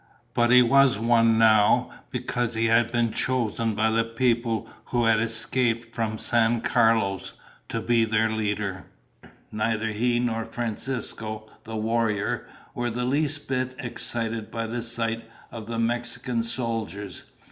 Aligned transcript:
But 0.33 0.49
he 0.51 0.63
was 0.63 0.97
one 0.97 1.37
now 1.37 1.91
because 2.09 2.55
he 2.55 2.65
had 2.65 2.91
been 2.91 3.11
chosen 3.11 3.75
by 3.75 3.91
the 3.91 4.03
people 4.03 4.67
who 4.85 5.05
had 5.05 5.19
escaped 5.19 5.93
from 5.93 6.17
San 6.17 6.61
Carlos, 6.61 7.33
to 7.69 7.81
be 7.81 8.03
their 8.03 8.31
leader. 8.31 8.87
Neither 9.51 9.89
he 9.89 10.19
nor 10.19 10.43
Francisco, 10.45 11.47
the 11.65 11.75
warrior, 11.75 12.47
were 12.73 12.89
the 12.89 13.05
least 13.05 13.47
bit 13.47 13.75
excited 13.77 14.49
by 14.49 14.65
the 14.65 14.81
sight 14.81 15.23
of 15.51 15.67
the 15.67 15.77
Mexican 15.77 16.41
soldiers. 16.41 17.25